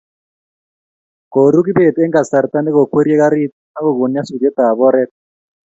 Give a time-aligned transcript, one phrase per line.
[1.33, 5.11] koru kibet eng' kasarta ne kokkwerie garit ak kon nyasutiet ab oret